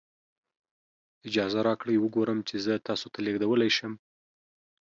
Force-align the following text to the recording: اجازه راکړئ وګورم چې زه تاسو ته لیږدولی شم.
اجازه 1.27 1.59
راکړئ 1.67 1.97
وګورم 1.99 2.39
چې 2.47 2.55
زه 2.65 2.73
تاسو 2.87 3.07
ته 3.13 3.19
لیږدولی 3.25 3.71
شم. 3.77 3.93